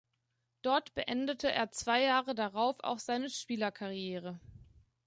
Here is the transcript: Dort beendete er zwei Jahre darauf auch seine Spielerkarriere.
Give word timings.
Dort 0.63 0.95
beendete 0.95 1.51
er 1.51 1.69
zwei 1.71 2.01
Jahre 2.01 2.33
darauf 2.33 2.79
auch 2.83 2.97
seine 2.97 3.29
Spielerkarriere. 3.29 4.39